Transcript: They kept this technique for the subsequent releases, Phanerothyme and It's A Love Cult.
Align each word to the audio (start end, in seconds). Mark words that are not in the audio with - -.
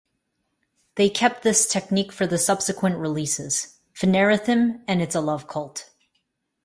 They 0.95 1.11
kept 1.11 1.43
this 1.43 1.67
technique 1.67 2.11
for 2.11 2.25
the 2.25 2.39
subsequent 2.39 2.97
releases, 2.97 3.77
Phanerothyme 3.93 4.83
and 4.87 4.99
It's 4.99 5.13
A 5.13 5.21
Love 5.21 5.47
Cult. 5.47 5.91